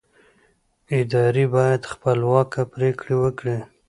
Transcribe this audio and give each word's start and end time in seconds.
ادارې 0.99 1.45
باید 1.55 1.81
خپلواکه 1.91 2.61
پرېکړې 2.73 3.15
وکړي 3.21 3.57